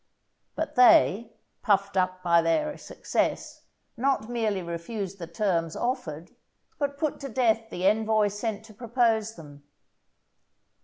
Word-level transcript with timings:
But 0.55 0.73
they, 0.73 1.31
puffed 1.61 1.95
up 1.95 2.23
by 2.23 2.41
their 2.41 2.75
success, 2.75 3.65
not 3.95 4.29
merely 4.29 4.63
refused 4.63 5.19
the 5.19 5.27
terms 5.27 5.75
offered, 5.75 6.31
but 6.79 6.97
put 6.97 7.19
to 7.19 7.29
death 7.29 7.69
the 7.69 7.85
envoy 7.85 8.29
sent 8.29 8.65
to 8.65 8.73
propose 8.73 9.35
them. 9.35 9.61